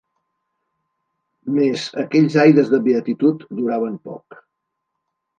Mes, 1.57 1.83
aquells 2.03 2.37
aires 2.43 2.71
de 2.71 2.79
beatitud 2.87 3.43
duraven 3.59 3.99
poc. 4.09 4.39